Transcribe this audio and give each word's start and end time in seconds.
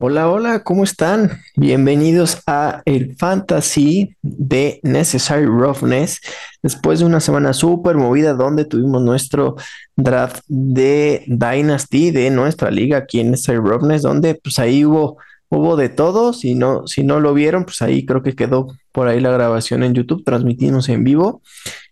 Hola, 0.00 0.30
hola, 0.30 0.62
¿cómo 0.62 0.84
están? 0.84 1.40
Bienvenidos 1.56 2.42
a 2.46 2.82
el 2.84 3.16
Fantasy 3.16 4.16
de 4.22 4.78
Necessary 4.82 5.46
Roughness. 5.46 6.20
Después 6.62 7.00
de 7.00 7.04
una 7.04 7.20
semana 7.20 7.52
súper 7.52 7.96
movida 7.96 8.34
donde 8.34 8.64
tuvimos 8.64 9.02
nuestro 9.02 9.56
draft 9.96 10.44
de 10.46 11.24
Dynasty 11.26 12.10
de 12.12 12.30
nuestra 12.30 12.70
liga 12.70 12.98
aquí 12.98 13.20
en 13.20 13.32
Necessary 13.32 13.58
Roughness, 13.58 14.02
donde 14.02 14.36
pues 14.36 14.58
ahí 14.58 14.84
hubo, 14.84 15.18
hubo 15.48 15.76
de 15.76 15.88
todo. 15.88 16.32
Si 16.32 16.54
no, 16.54 16.86
si 16.86 17.02
no 17.02 17.18
lo 17.20 17.34
vieron, 17.34 17.64
pues 17.64 17.82
ahí 17.82 18.06
creo 18.06 18.22
que 18.22 18.34
quedó 18.34 18.68
por 18.92 19.08
ahí 19.08 19.20
la 19.20 19.30
grabación 19.30 19.82
en 19.82 19.94
YouTube, 19.94 20.24
transmitimos 20.24 20.88
en 20.88 21.04
vivo 21.04 21.42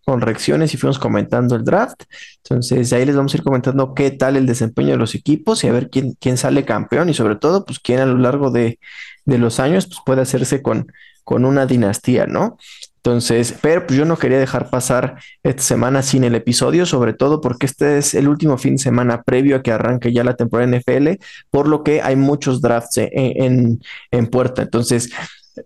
con 0.06 0.20
reacciones 0.20 0.72
y 0.72 0.76
fuimos 0.76 1.00
comentando 1.00 1.56
el 1.56 1.64
draft. 1.64 2.04
Entonces, 2.44 2.92
ahí 2.92 3.04
les 3.04 3.16
vamos 3.16 3.34
a 3.34 3.38
ir 3.38 3.42
comentando 3.42 3.92
qué 3.92 4.12
tal 4.12 4.36
el 4.36 4.46
desempeño 4.46 4.92
de 4.92 4.98
los 4.98 5.16
equipos 5.16 5.64
y 5.64 5.66
a 5.66 5.72
ver 5.72 5.90
quién, 5.90 6.16
quién 6.20 6.36
sale 6.36 6.64
campeón 6.64 7.08
y 7.08 7.14
sobre 7.14 7.34
todo, 7.34 7.64
pues 7.64 7.80
quién 7.80 7.98
a 7.98 8.06
lo 8.06 8.16
largo 8.16 8.52
de, 8.52 8.78
los 9.24 9.58
años 9.58 9.86
pues, 9.86 9.98
puede 10.06 10.22
hacerse 10.22 10.62
con, 10.62 10.92
con 11.24 11.44
una 11.44 11.66
dinastía, 11.66 12.26
¿no? 12.26 12.56
Entonces, 12.98 13.52
pero 13.60 13.84
pues 13.84 13.98
yo 13.98 14.04
no 14.04 14.16
quería 14.16 14.38
dejar 14.38 14.70
pasar 14.70 15.16
esta 15.42 15.62
semana 15.62 16.02
sin 16.02 16.22
el 16.22 16.36
episodio, 16.36 16.86
sobre 16.86 17.12
todo 17.12 17.40
porque 17.40 17.66
este 17.66 17.98
es 17.98 18.14
el 18.14 18.28
último 18.28 18.58
fin 18.58 18.76
de 18.76 18.82
semana 18.82 19.22
previo 19.24 19.56
a 19.56 19.62
que 19.62 19.72
arranque 19.72 20.12
ya 20.12 20.22
la 20.22 20.36
temporada 20.36 20.70
NFL, 20.70 21.18
por 21.50 21.66
lo 21.66 21.82
que 21.82 22.00
hay 22.00 22.14
muchos 22.14 22.60
drafts 22.60 22.98
en, 22.98 23.80
en 24.12 24.26
puerta. 24.28 24.62
Entonces, 24.62 25.10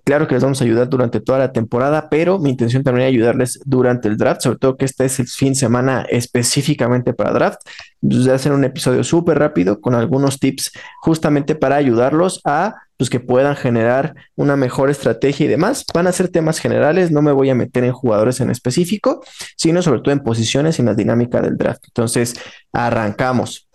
Claro 0.05 0.29
que 0.29 0.35
les 0.35 0.43
vamos 0.43 0.61
a 0.61 0.65
ayudar 0.65 0.89
durante 0.89 1.21
toda 1.21 1.39
la 1.39 1.53
temporada, 1.53 2.09
pero 2.09 2.39
mi 2.39 2.51
intención 2.51 2.85
también 2.85 3.09
es 3.09 3.13
ayudarles 3.13 3.61
durante 3.65 4.09
el 4.09 4.17
draft, 4.17 4.43
sobre 4.43 4.59
todo 4.59 4.77
que 4.77 4.85
este 4.85 5.05
es 5.05 5.19
el 5.19 5.27
fin 5.27 5.49
de 5.49 5.57
semana 5.57 6.07
específicamente 6.09 7.13
para 7.13 7.33
draft. 7.33 7.61
Entonces, 8.01 8.33
hacer 8.33 8.53
un 8.53 8.65
episodio 8.65 9.03
súper 9.03 9.39
rápido 9.39 9.81
con 9.81 9.95
algunos 9.95 10.39
tips 10.39 10.73
justamente 11.01 11.57
para 11.57 11.77
ayudarlos 11.77 12.41
a 12.45 12.77
pues, 13.01 13.11
que 13.11 13.19
puedan 13.19 13.57
generar 13.57 14.15
una 14.37 14.57
mejor 14.57 14.91
estrategia 14.91 15.47
y 15.47 15.49
demás. 15.49 15.85
Van 15.93 16.07
a 16.07 16.13
ser 16.13 16.29
temas 16.29 16.61
generales, 16.61 17.11
no 17.11 17.23
me 17.23 17.33
voy 17.33 17.51
a 17.51 17.55
meter 17.55 17.83
en 17.83 17.93
jugadores 17.93 18.41
en 18.41 18.51
específico, 18.51 19.25
sino 19.57 19.83
sobre 19.83 20.03
todo 20.03 20.13
en 20.13 20.21
posiciones 20.21 20.79
y 20.79 20.83
en 20.83 20.87
la 20.87 20.95
dinámica 20.95 21.41
del 21.41 21.57
draft. 21.57 21.83
Entonces, 21.87 22.35
arrancamos. 22.73 23.69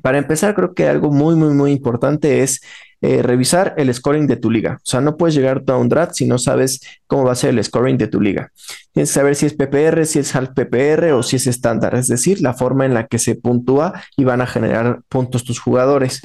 Para 0.00 0.18
empezar, 0.18 0.54
creo 0.54 0.72
que 0.72 0.88
algo 0.88 1.10
muy, 1.10 1.34
muy, 1.34 1.52
muy 1.52 1.72
importante 1.72 2.42
es 2.42 2.62
eh, 3.00 3.22
revisar 3.22 3.74
el 3.76 3.92
scoring 3.92 4.26
de 4.26 4.36
tu 4.36 4.50
liga. 4.50 4.78
O 4.78 4.86
sea, 4.86 5.00
no 5.00 5.16
puedes 5.16 5.34
llegar 5.34 5.62
a 5.66 5.76
un 5.76 5.88
draft 5.88 6.14
si 6.14 6.26
no 6.26 6.38
sabes 6.38 6.80
cómo 7.06 7.24
va 7.24 7.32
a 7.32 7.36
ser 7.36 7.50
el 7.50 7.62
scoring 7.62 7.98
de 7.98 8.08
tu 8.08 8.20
liga. 8.20 8.50
Tienes 8.92 9.10
que 9.10 9.14
saber 9.14 9.36
si 9.36 9.46
es 9.46 9.54
PPR, 9.54 10.06
si 10.06 10.18
es 10.18 10.34
half 10.34 10.50
PPR 10.50 11.12
o 11.12 11.22
si 11.22 11.36
es 11.36 11.46
estándar, 11.46 11.94
es 11.94 12.08
decir, 12.08 12.40
la 12.40 12.54
forma 12.54 12.86
en 12.86 12.94
la 12.94 13.06
que 13.06 13.18
se 13.18 13.34
puntúa 13.34 14.02
y 14.16 14.24
van 14.24 14.40
a 14.40 14.46
generar 14.46 15.00
puntos 15.08 15.44
tus 15.44 15.60
jugadores. 15.60 16.22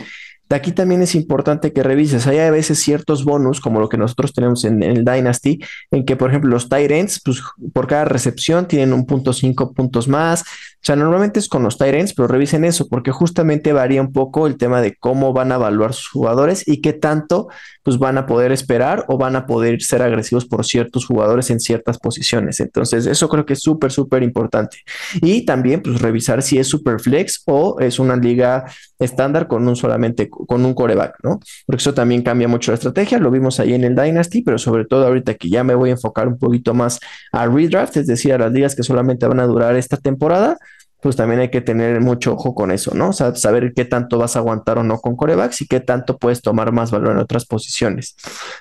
Aquí 0.52 0.72
también 0.72 1.02
es 1.02 1.16
importante 1.16 1.74
que 1.74 1.84
revises. 1.84 2.28
Hay 2.28 2.40
a 2.40 2.52
veces 2.52 2.80
ciertos 2.80 3.24
bonus, 3.24 3.60
como 3.60 3.80
lo 3.80 3.90
que 3.90 3.98
nosotros 3.98 4.34
tenemos 4.34 4.64
en, 4.66 4.84
el 4.84 5.06
Dynasty, 5.06 5.60
en 5.92 6.06
que, 6.06 6.16
por 6.16 6.30
ejemplo, 6.30 6.50
los 6.50 6.70
Tyrants, 6.70 7.22
pues 7.24 7.42
por 7.74 7.88
cada 7.88 8.06
recepción 8.06 8.68
tienen 8.68 8.94
un 8.94 9.06
punto 9.06 9.34
cinco 9.34 9.74
puntos 9.74 10.08
más. 10.08 10.42
O 10.42 10.84
sea, 10.84 10.96
normalmente 10.96 11.40
es 11.40 11.48
con 11.48 11.62
los 11.62 11.78
Tyrants, 11.78 12.14
pero 12.14 12.28
revisen 12.28 12.66
eso, 12.66 12.88
porque 12.88 13.12
justamente 13.12 13.72
varía 13.72 14.02
un 14.02 14.12
poco 14.12 14.48
el 14.48 14.58
tema 14.58 14.82
de 14.82 14.96
cómo 14.96 15.32
van 15.32 15.52
a 15.52 15.56
evaluar 15.56 15.94
sus 15.94 16.10
jugadores 16.10 16.68
y 16.68 16.82
qué 16.82 16.94
tanto 16.94 17.50
pues 17.84 18.00
van 18.00 18.18
a 18.18 18.26
poder 18.26 18.52
esperar 18.52 19.06
o 19.08 19.18
van 19.18 19.36
a 19.36 19.46
poder 19.46 19.82
ser 19.82 20.02
agresivos 20.02 20.46
por 20.46 20.66
ciertos 20.66 21.06
jugadores 21.06 21.50
en 21.52 21.60
ciertas 21.60 22.00
posiciones. 22.00 22.60
Entonces, 22.60 23.06
eso 23.06 23.30
creo 23.30 23.46
que 23.46 23.54
es 23.54 23.62
súper, 23.62 23.92
súper 23.92 24.24
importante. 24.24 24.78
Y 25.22 25.46
también, 25.46 25.82
pues, 25.82 26.02
revisar 26.02 26.42
si 26.42 26.58
es 26.58 26.68
super 26.68 27.00
flex 27.00 27.44
o 27.46 27.80
es 27.80 28.00
una 28.00 28.16
liga 28.16 28.66
estándar 29.02 29.48
con 29.48 29.68
un 29.68 29.76
solamente, 29.76 30.30
con 30.30 30.64
un 30.64 30.74
coreback, 30.74 31.16
¿no? 31.24 31.40
Porque 31.66 31.82
eso 31.82 31.94
también 31.94 32.22
cambia 32.22 32.48
mucho 32.48 32.72
la 32.72 32.76
estrategia. 32.76 33.20
Lo 33.20 33.32
vimos 33.32 33.60
ahí 33.60 33.74
en 33.74 33.84
el 33.84 33.96
Dynasty, 33.96 34.42
pero 34.44 34.58
sobre 34.58 34.86
todo 34.86 35.06
ahorita 35.08 35.34
que 35.34 35.50
ya 35.50 35.64
me 35.64 35.76
voy 35.76 35.90
a 35.90 35.94
enfocar 35.94 36.28
un 36.28 36.38
poquito 36.38 36.74
más 36.74 37.00
a 37.32 37.48
redraft, 37.48 37.98
es 37.98 38.08
decir, 38.08 38.34
a 38.34 38.38
las 38.38 38.52
ligas 38.52 38.76
que 38.76 38.84
solamente 38.84 39.28
van 39.28 39.40
a 39.40 39.46
durar 39.46 39.76
esta 39.76 39.98
temporada 39.98 40.58
pues 41.02 41.16
también 41.16 41.42
hay 41.42 41.50
que 41.50 41.62
tener 41.62 42.00
mucho 42.00 42.34
ojo 42.34 42.54
con 42.54 42.72
eso, 42.72 42.94
¿no? 42.94 43.10
O 43.10 43.14
sea, 43.14 43.36
saber 43.36 43.74
qué 43.76 43.86
tanto 43.86 44.18
vas 44.18 44.36
a 44.36 44.40
aguantar 44.40 44.78
o 44.78 44.84
no 44.84 45.00
con 45.00 45.16
corebacks 45.16 45.62
y 45.62 45.68
qué 45.68 45.80
tanto 45.80 46.18
puedes 46.18 46.42
tomar 46.42 46.72
más 46.72 46.92
valor 46.92 47.14
en 47.14 47.18
otras 47.18 47.46
posiciones. 47.46 48.16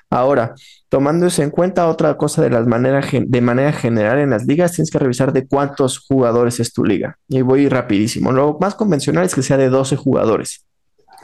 Ahora, 0.09 0.55
tomando 0.89 1.27
eso 1.27 1.43
en 1.43 1.51
cuenta, 1.51 1.87
otra 1.87 2.17
cosa 2.17 2.41
de, 2.41 2.49
las 2.49 2.65
maneras, 2.65 3.05
de 3.11 3.41
manera 3.41 3.71
general 3.71 4.19
en 4.19 4.31
las 4.31 4.45
ligas, 4.45 4.71
tienes 4.71 4.89
que 4.89 4.99
revisar 4.99 5.33
de 5.33 5.47
cuántos 5.47 5.99
jugadores 5.99 6.59
es 6.59 6.73
tu 6.73 6.83
liga. 6.83 7.17
Y 7.27 7.41
voy 7.41 7.69
rapidísimo. 7.69 8.31
Lo 8.31 8.57
más 8.59 8.73
convencional 8.73 9.25
es 9.25 9.35
que 9.35 9.43
sea 9.43 9.57
de 9.57 9.69
12 9.69 9.95
jugadores 9.95 10.65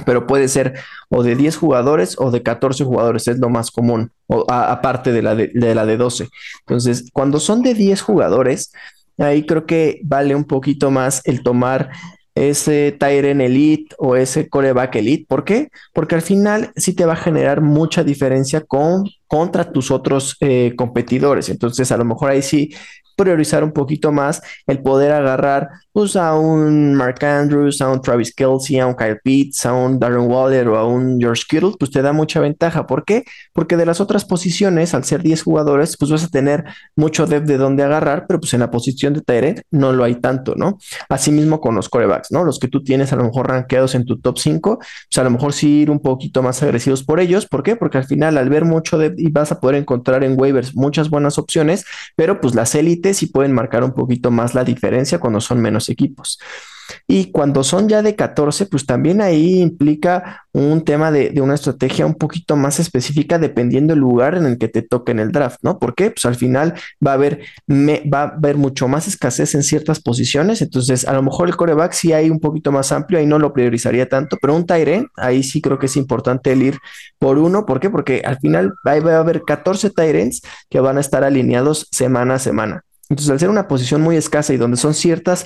pero 0.06 0.28
puede 0.28 0.48
ser 0.48 0.76
o 1.10 1.24
de 1.24 1.36
10 1.36 1.58
jugadores 1.58 2.16
o 2.20 2.32
de 2.32 2.44
14 2.44 2.84
jugadores, 2.84 3.28
es 3.28 3.40
lo 3.40 3.50
más 3.50 3.72
común, 3.72 4.12
aparte 4.48 5.12
de 5.12 5.22
la 5.22 5.36
de, 5.36 5.50
de, 5.54 5.76
la 5.76 5.86
de 5.86 5.98
12. 5.98 6.28
Entonces, 6.60 7.10
cuando 7.14 7.40
son 7.40 7.64
de 7.64 7.74
10 7.74 8.02
jugadores, 8.02 8.72
Ahí 9.18 9.46
creo 9.46 9.66
que 9.66 10.00
vale 10.04 10.36
un 10.36 10.46
poquito 10.46 10.92
más 10.92 11.22
el 11.26 11.44
tomar 11.44 11.90
ese 12.36 12.96
Tyren 12.98 13.42
Elite 13.42 13.96
o 13.98 14.16
ese 14.16 14.48
coreback 14.50 14.96
Elite. 14.96 15.26
¿Por 15.28 15.44
qué? 15.44 15.70
Porque 15.94 16.16
al 16.16 16.22
final 16.22 16.72
sí 16.76 16.94
te 16.94 17.06
va 17.06 17.14
a 17.14 17.18
generar 17.18 17.62
mucha 17.62 18.04
diferencia 18.04 18.62
con, 18.62 19.06
contra 19.26 19.72
tus 19.72 19.92
otros 19.92 20.38
eh, 20.40 20.74
competidores. 20.76 21.50
Entonces, 21.50 21.92
a 21.92 21.98
lo 21.98 22.06
mejor 22.06 22.30
ahí 22.30 22.42
sí 22.42 22.70
priorizar 23.18 23.64
un 23.64 23.74
poquito 23.74 24.12
más 24.12 24.42
el 24.68 24.82
poder 24.82 25.12
agarrar 25.12 25.70
pues, 25.92 26.16
a 26.16 26.36
un 26.36 26.94
Mark 26.94 27.26
Andrews, 27.26 27.82
a 27.82 27.90
un 27.90 28.02
Travis 28.02 28.34
Kelsey, 28.34 28.80
a 28.80 28.88
un 28.88 28.94
Kyle 28.94 29.20
Pitts, 29.22 29.66
a 29.66 29.74
un 29.74 30.00
Darren 30.00 30.30
Waller 30.30 30.68
o 30.70 30.78
a 30.78 30.86
un 30.88 31.20
George 31.20 31.44
Kittle, 31.50 31.72
pues 31.78 31.92
te 31.92 32.02
da 32.02 32.14
mucha 32.14 32.40
ventaja. 32.40 32.86
¿Por 32.86 33.04
qué? 33.04 33.24
Porque 33.54 33.76
de 33.76 33.86
las 33.86 34.00
otras 34.00 34.24
posiciones, 34.24 34.94
al 34.94 35.04
ser 35.04 35.24
10 35.24 35.42
jugadores, 35.42 35.98
pues 35.98 36.12
vas 36.12 36.24
a 36.24 36.30
tener 36.30 36.66
mucho 36.96 37.26
depth 37.26 37.48
de 37.48 37.58
dónde 37.58 37.84
agarrar, 37.84 38.26
pero 38.28 38.40
pues 38.40 38.54
en 38.54 38.60
la 38.60 38.70
posición 38.70 39.14
de 39.14 39.22
Tyrant 39.22 39.62
no 39.72 39.92
lo 39.92 40.04
hay 40.04 40.16
tanto, 40.16 40.54
¿no? 40.56 40.78
Asimismo 41.10 41.60
con 41.60 41.76
los 41.76 41.90
corebacks, 41.90 42.32
¿no? 42.32 42.44
Los 42.44 42.60
que 42.60 42.68
tú 42.68 42.84
tienes 42.84 43.12
a 43.12 43.16
lo 43.16 43.24
mejor 43.24 43.50
rankeados 43.50 43.96
en 43.96 44.06
tu 44.06 44.20
top 44.20 44.38
5, 44.38 44.78
pues 44.78 45.18
a 45.18 45.24
lo 45.24 45.32
mejor 45.32 45.54
sí 45.54 45.82
ir 45.82 45.90
un 45.90 46.00
poquito 46.00 46.44
más 46.44 46.62
agresivos 46.62 47.04
por 47.04 47.20
ellos. 47.20 47.48
¿Por 47.48 47.64
qué? 47.64 47.76
Porque 47.76 47.98
al 47.98 48.06
final 48.06 48.38
al 48.38 48.50
ver 48.50 48.66
mucho 48.66 49.00
depth 49.00 49.20
y 49.20 49.32
vas 49.32 49.52
a 49.52 49.60
poder 49.60 49.78
encontrar 49.78 50.24
en 50.24 50.40
waivers 50.40 50.76
muchas 50.76 51.10
buenas 51.10 51.40
opciones, 51.40 51.86
pero 52.16 52.40
pues 52.40 52.54
las 52.54 52.76
élites 52.76 53.07
sí 53.14 53.28
pueden 53.28 53.54
marcar 53.54 53.84
un 53.84 53.94
poquito 53.94 54.32
más 54.32 54.56
la 54.56 54.64
diferencia 54.64 55.20
cuando 55.20 55.42
son 55.42 55.62
menos 55.62 55.90
equipos. 55.90 56.40
Y 57.08 57.32
cuando 57.32 57.64
son 57.64 57.88
ya 57.90 58.02
de 58.02 58.16
14, 58.16 58.66
pues 58.66 58.86
también 58.86 59.22
ahí 59.22 59.62
implica 59.62 60.46
un 60.54 60.84
tema 60.84 61.12
de, 61.12 61.40
una 61.42 61.56
estrategia 61.56 62.06
un 62.06 62.16
poquito 62.16 62.56
más 62.56 62.80
específica 62.80 63.38
dependiendo 63.38 63.94
del 63.94 64.02
lugar 64.02 64.36
en 64.36 64.46
el 64.46 64.58
que 64.58 64.68
te 64.68 64.82
toque 64.82 65.12
en 65.12 65.20
el 65.20 65.32
draft, 65.32 65.60
¿no? 65.62 65.80
Porque 65.80 66.12
pues 66.12 66.26
al 66.26 66.36
final 66.36 66.74
va 67.06 67.12
a 67.12 67.14
haber, 67.16 67.42
va 67.70 68.22
a 68.22 68.28
haber 68.30 68.58
mucho 68.58 68.88
más 68.88 69.08
escasez 69.08 69.56
en 69.56 69.64
ciertas 69.64 70.00
posiciones, 70.00 70.62
entonces 70.62 71.08
a 71.08 71.14
lo 71.14 71.22
mejor 71.22 71.48
el 71.48 71.56
coreback 71.56 71.94
sí 71.94 72.14
hay 72.14 72.30
un 72.30 72.40
poquito 72.40 72.72
más 72.72 72.92
amplio, 72.92 73.20
ahí 73.20 73.26
no 73.26 73.40
lo 73.40 73.54
priorizaría 73.54 74.10
tanto, 74.10 74.38
pero 74.42 74.56
un 74.56 74.66
Tyren, 74.66 75.08
ahí 75.16 75.44
sí 75.44 75.62
creo 75.62 75.80
que 75.80 75.86
es 75.88 75.98
importante 75.98 76.52
el 76.52 76.64
ir 76.64 76.78
por 77.20 77.38
uno, 77.38 77.66
¿por 77.66 77.80
qué? 77.80 77.90
Porque 77.90 78.22
al 78.26 78.38
final 78.40 78.74
va, 78.86 78.94
a 78.94 79.20
haber 79.20 79.44
14 79.44 79.92
Tyrens 79.92 80.42
que 80.70 80.80
van 80.80 80.98
a 80.98 81.02
estar 81.02 81.24
alineados 81.24 81.88
semana 81.92 82.36
a 82.36 82.40
semana. 82.40 82.84
Entonces, 83.10 83.32
al 83.32 83.40
ser 83.40 83.50
una 83.50 83.68
posición 83.68 84.02
muy 84.02 84.16
escasa 84.16 84.54
y 84.54 84.58
donde 84.58 84.78
son 84.78 84.94
ciertas 84.94 85.46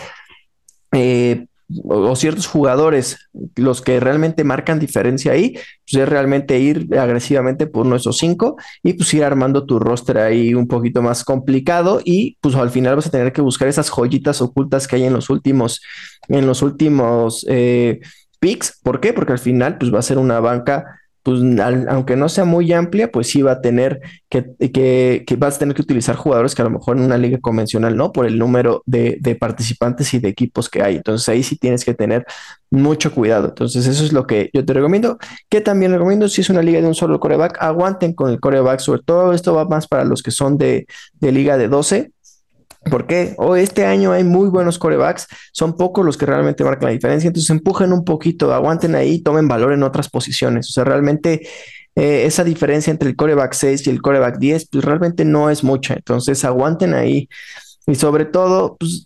eh, 0.91 1.45
o, 1.85 2.15
ciertos 2.15 2.47
jugadores 2.47 3.29
los 3.55 3.81
que 3.81 3.99
realmente 3.99 4.43
marcan 4.43 4.79
diferencia 4.79 5.31
ahí, 5.31 5.53
pues 5.89 6.03
es 6.03 6.09
realmente 6.09 6.59
ir 6.59 6.87
agresivamente 6.97 7.67
por 7.67 7.85
nuestros 7.85 8.17
cinco 8.17 8.57
y 8.83 8.93
pues 8.93 9.13
ir 9.13 9.23
armando 9.23 9.65
tu 9.65 9.79
roster 9.79 10.17
ahí 10.17 10.53
un 10.53 10.67
poquito 10.67 11.01
más 11.01 11.23
complicado 11.23 12.01
y 12.03 12.37
pues 12.41 12.55
al 12.55 12.69
final 12.69 12.95
vas 12.95 13.07
a 13.07 13.11
tener 13.11 13.31
que 13.31 13.41
buscar 13.41 13.67
esas 13.67 13.89
joyitas 13.89 14.41
ocultas 14.41 14.87
que 14.87 14.97
hay 14.97 15.03
en 15.03 15.13
los 15.13 15.29
últimos, 15.29 15.81
en 16.27 16.45
los 16.45 16.61
últimos 16.61 17.45
eh, 17.49 17.99
picks. 18.39 18.79
¿Por 18.83 18.99
qué? 18.99 19.13
Porque 19.13 19.33
al 19.33 19.39
final 19.39 19.77
pues 19.77 19.93
va 19.93 19.99
a 19.99 20.03
ser 20.03 20.17
una 20.17 20.39
banca 20.39 21.00
pues 21.23 21.39
aunque 21.87 22.15
no 22.15 22.29
sea 22.29 22.45
muy 22.45 22.71
amplia, 22.73 23.11
pues 23.11 23.27
sí 23.27 23.41
va 23.41 23.53
a 23.53 23.61
tener 23.61 24.01
que, 24.29 24.55
que, 24.57 25.35
vas 25.37 25.55
a 25.55 25.59
tener 25.59 25.75
que 25.75 25.81
utilizar 25.81 26.15
jugadores 26.15 26.55
que 26.55 26.61
a 26.61 26.65
lo 26.65 26.71
mejor 26.71 26.97
en 26.97 27.03
una 27.03 27.17
liga 27.17 27.39
convencional 27.39 27.95
no, 27.95 28.11
por 28.11 28.25
el 28.25 28.39
número 28.39 28.81
de, 28.85 29.37
participantes 29.39 30.13
y 30.13 30.19
de 30.19 30.29
equipos 30.29 30.69
que 30.69 30.81
hay. 30.81 30.95
Entonces 30.95 31.29
ahí 31.29 31.43
sí 31.43 31.57
tienes 31.57 31.85
que 31.85 31.93
tener 31.93 32.25
mucho 32.71 33.11
cuidado. 33.13 33.49
Entonces 33.49 33.85
eso 33.87 34.03
es 34.03 34.13
lo 34.13 34.25
que 34.25 34.49
yo 34.53 34.65
te 34.65 34.73
recomiendo. 34.73 35.17
Que 35.49 35.61
también 35.61 35.91
recomiendo, 35.91 36.27
si 36.27 36.41
es 36.41 36.49
una 36.49 36.61
liga 36.61 36.81
de 36.81 36.87
un 36.87 36.95
solo 36.95 37.19
coreback, 37.19 37.57
aguanten 37.61 38.13
con 38.13 38.31
el 38.31 38.39
coreback. 38.39 38.79
Sobre 38.79 39.01
todo 39.03 39.33
esto 39.33 39.53
va 39.53 39.65
más 39.65 39.87
para 39.87 40.05
los 40.05 40.23
que 40.23 40.31
son 40.31 40.57
de, 40.57 40.87
de 41.19 41.31
liga 41.31 41.57
de 41.57 41.67
12 41.67 42.11
¿Por 42.89 43.05
qué? 43.05 43.35
Oh, 43.37 43.55
este 43.55 43.85
año 43.85 44.11
hay 44.11 44.23
muy 44.23 44.49
buenos 44.49 44.79
corebacks, 44.79 45.27
son 45.51 45.77
pocos 45.77 46.03
los 46.03 46.17
que 46.17 46.25
realmente 46.25 46.63
marcan 46.63 46.87
la 46.87 46.93
diferencia, 46.93 47.27
entonces 47.27 47.49
empujen 47.51 47.93
un 47.93 48.03
poquito, 48.03 48.51
aguanten 48.53 48.95
ahí, 48.95 49.21
tomen 49.21 49.47
valor 49.47 49.73
en 49.73 49.83
otras 49.83 50.09
posiciones. 50.09 50.67
O 50.69 50.71
sea, 50.73 50.83
realmente 50.83 51.47
eh, 51.95 52.25
esa 52.25 52.43
diferencia 52.43 52.89
entre 52.89 53.09
el 53.09 53.15
coreback 53.15 53.53
6 53.53 53.85
y 53.85 53.89
el 53.91 54.01
coreback 54.01 54.39
10, 54.39 54.67
pues 54.69 54.83
realmente 54.83 55.25
no 55.25 55.51
es 55.51 55.63
mucha, 55.63 55.93
entonces 55.93 56.43
aguanten 56.43 56.95
ahí. 56.95 57.29
Y 57.87 57.95
sobre 57.95 58.25
todo, 58.25 58.77
pues 58.77 59.05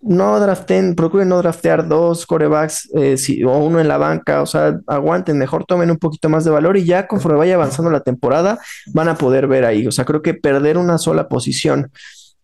no 0.00 0.40
draften, 0.40 0.94
procuren 0.94 1.28
no 1.28 1.38
draftear 1.38 1.88
dos 1.88 2.26
corebacks 2.26 2.88
eh, 2.94 3.16
o 3.44 3.58
uno 3.58 3.80
en 3.80 3.88
la 3.88 3.98
banca, 3.98 4.42
o 4.42 4.46
sea, 4.46 4.80
aguanten, 4.86 5.38
mejor 5.38 5.64
tomen 5.64 5.90
un 5.90 5.98
poquito 5.98 6.28
más 6.28 6.44
de 6.44 6.50
valor 6.50 6.76
y 6.76 6.84
ya 6.84 7.06
conforme 7.06 7.38
vaya 7.38 7.54
avanzando 7.54 7.90
la 7.90 8.00
temporada 8.00 8.58
van 8.92 9.08
a 9.08 9.16
poder 9.16 9.46
ver 9.46 9.64
ahí. 9.64 9.86
O 9.86 9.92
sea, 9.92 10.04
creo 10.04 10.22
que 10.22 10.34
perder 10.34 10.78
una 10.78 10.98
sola 10.98 11.28
posición 11.28 11.90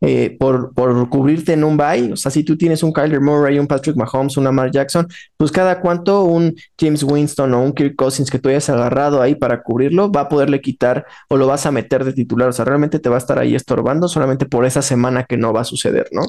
eh, 0.07 0.37
por, 0.39 0.75
por, 0.75 1.09
cubrirte 1.09 1.55
en 1.55 1.65
un 1.65 1.79
buy. 1.79 2.13
O 2.13 2.17
sea, 2.17 2.31
si 2.31 2.45
tú 2.45 2.59
tienes 2.59 2.83
un 2.83 2.93
Kyler 2.93 3.23
Murray, 3.23 3.59
un 3.59 3.67
Patrick 3.67 3.97
Mahomes, 3.97 4.37
un 4.37 4.47
Amar 4.47 4.71
Jackson, 4.71 5.09
pues 5.39 5.51
cada 5.51 5.81
cuanto 5.81 6.25
un 6.25 6.55
James 6.79 7.03
Winston 7.03 7.55
o 7.55 7.63
un 7.63 7.73
Kirk 7.73 7.97
Cousins 7.97 8.31
que 8.31 8.39
tú 8.39 8.51
hayas 8.51 8.69
agarrado 8.69 9.23
ahí 9.23 9.35
para 9.35 9.63
cubrirlo, 9.63 10.13
va 10.13 10.23
a 10.23 10.29
poderle 10.29 10.61
quitar 10.61 11.07
o 11.31 11.39
lo 11.39 11.47
vas 11.47 11.65
a 11.65 11.71
meter 11.71 12.05
de 12.05 12.13
titular. 12.13 12.51
O 12.51 12.53
sea, 12.53 12.67
realmente 12.67 12.99
te 12.99 13.09
va 13.09 13.15
a 13.15 13.19
estar 13.19 13.39
ahí 13.39 13.55
estorbando 13.55 14.07
solamente 14.07 14.45
por 14.45 14.67
esa 14.67 14.83
semana 14.83 15.25
que 15.25 15.39
no 15.39 15.55
va 15.55 15.63
a 15.63 15.65
suceder, 15.65 16.09
¿no? 16.13 16.25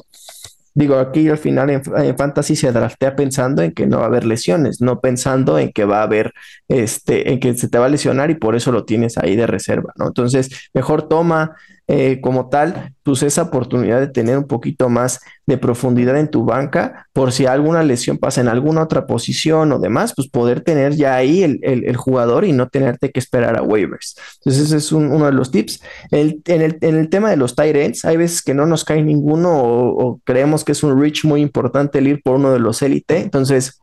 Digo, 0.72 0.96
aquí 0.96 1.28
al 1.28 1.38
final 1.38 1.68
en, 1.70 2.16
Fantasy 2.16 2.56
se 2.56 2.72
draftea 2.72 3.14
pensando 3.14 3.62
en 3.62 3.72
que 3.72 3.86
no 3.86 3.98
va 3.98 4.04
a 4.04 4.06
haber 4.08 4.24
lesiones, 4.24 4.80
no 4.80 5.00
pensando 5.00 5.58
en 5.58 5.70
que 5.72 5.84
va 5.84 6.00
a 6.00 6.02
haber, 6.02 6.32
este, 6.68 7.30
en 7.30 7.40
que 7.40 7.54
se 7.54 7.68
te 7.68 7.78
va 7.78 7.86
a 7.86 7.88
lesionar 7.90 8.30
y 8.30 8.34
por 8.34 8.56
eso 8.56 8.72
lo 8.72 8.84
tienes 8.84 9.16
ahí 9.18 9.36
de 9.36 9.46
reserva, 9.46 9.92
¿no? 9.96 10.06
Entonces, 10.06 10.70
mejor 10.74 11.08
toma 11.08 11.56
eh, 11.88 12.20
como 12.20 12.48
tal, 12.48 12.94
pues 13.04 13.22
esa 13.22 13.42
oportunidad 13.42 14.00
de 14.00 14.08
tener 14.08 14.36
un 14.36 14.48
poquito 14.48 14.88
más 14.88 15.20
de 15.46 15.56
profundidad 15.56 16.18
en 16.18 16.28
tu 16.28 16.44
banca, 16.44 17.06
por 17.12 17.30
si 17.30 17.46
alguna 17.46 17.84
lesión 17.84 18.18
pasa 18.18 18.40
en 18.40 18.48
alguna 18.48 18.82
otra 18.82 19.06
posición 19.06 19.70
o 19.70 19.78
demás, 19.78 20.12
pues 20.16 20.28
poder 20.28 20.62
tener 20.62 20.96
ya 20.96 21.14
ahí 21.14 21.44
el, 21.44 21.96
jugador 21.96 22.44
y 22.44 22.50
no 22.50 22.68
tenerte 22.68 23.12
que 23.12 23.20
esperar 23.20 23.56
a 23.56 23.62
waivers. 23.62 24.16
Entonces, 24.38 24.64
ese 24.64 24.78
es 24.78 24.90
uno 24.90 25.26
de 25.26 25.32
los 25.32 25.52
tips. 25.52 25.80
en, 26.10 26.42
el, 26.80 27.08
tema 27.08 27.30
de 27.30 27.36
los 27.36 27.54
tight 27.54 27.76
ends, 27.76 28.04
hay 28.04 28.16
veces 28.16 28.42
que 28.42 28.52
no 28.52 28.66
nos 28.66 28.84
cae 28.84 29.02
ninguno 29.04 29.52
o, 29.54 30.20
creemos 30.24 30.64
que 30.64 30.72
es 30.72 30.82
un 30.82 31.00
reach 31.00 31.24
muy 31.24 31.40
importante 31.40 32.00
el 32.00 32.08
ir 32.08 32.20
por 32.20 32.34
uno 32.34 32.52
de 32.52 32.58
los 32.58 32.82
élite. 32.82 33.18
Entonces, 33.18 33.78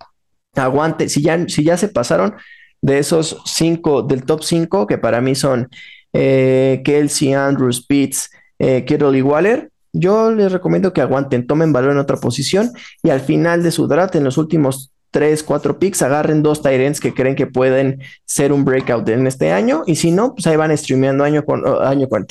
aguante, 0.55 1.07
si 1.07 1.21
ya, 1.21 1.47
si 1.47 1.63
ya 1.63 1.77
se 1.77 1.87
pasaron 1.87 2.35
de 2.81 2.99
esos 2.99 3.41
cinco, 3.45 4.01
del 4.01 4.25
top 4.25 4.43
cinco, 4.43 4.87
que 4.87 4.97
para 4.97 5.21
mí 5.21 5.35
son 5.35 5.69
eh, 6.13 6.81
Kelsey, 6.85 7.33
Andrews, 7.33 7.85
Pitts, 7.85 8.29
eh, 8.59 8.85
Waller, 9.23 9.69
yo 9.91 10.31
les 10.31 10.51
recomiendo 10.51 10.93
que 10.93 11.01
aguanten, 11.01 11.45
tomen 11.45 11.73
valor 11.73 11.91
en 11.91 11.99
otra 11.99 12.17
posición 12.17 12.71
y 13.03 13.09
al 13.09 13.21
final 13.21 13.61
de 13.61 13.71
su 13.71 13.87
draft, 13.87 14.15
en 14.15 14.23
los 14.23 14.37
últimos 14.37 14.93
tres, 15.13 15.43
cuatro 15.43 15.77
picks, 15.77 16.01
agarren 16.01 16.41
dos 16.41 16.63
Tyrants 16.63 16.99
que 16.99 17.13
creen 17.13 17.35
que 17.35 17.45
pueden 17.45 18.01
ser 18.25 18.51
un 18.51 18.65
breakout 18.65 19.07
en 19.09 19.27
este 19.27 19.51
año. 19.51 19.83
Y 19.85 19.95
si 19.95 20.09
no, 20.09 20.33
pues 20.33 20.47
ahí 20.47 20.55
van 20.55 20.75
streameando 20.75 21.23
año 21.23 21.45
con 21.45 21.63
año, 21.83 22.09
con, 22.09 22.25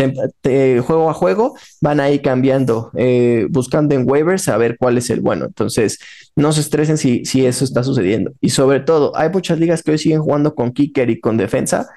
juego 0.82 1.08
a 1.08 1.14
juego, 1.14 1.54
van 1.80 2.00
ahí 2.00 2.18
cambiando, 2.18 2.90
eh, 2.96 3.46
buscando 3.50 3.94
en 3.94 4.10
waivers 4.10 4.48
a 4.48 4.56
ver 4.56 4.76
cuál 4.76 4.98
es 4.98 5.10
el 5.10 5.20
bueno. 5.20 5.44
Entonces, 5.44 6.00
no 6.34 6.52
se 6.52 6.60
estresen 6.60 6.98
si, 6.98 7.24
si 7.24 7.46
eso 7.46 7.64
está 7.64 7.84
sucediendo. 7.84 8.32
Y 8.40 8.50
sobre 8.50 8.80
todo, 8.80 9.16
hay 9.16 9.30
muchas 9.30 9.60
ligas 9.60 9.84
que 9.84 9.92
hoy 9.92 9.98
siguen 9.98 10.20
jugando 10.20 10.56
con 10.56 10.72
kicker 10.72 11.08
y 11.08 11.20
con 11.20 11.36
defensa. 11.36 11.88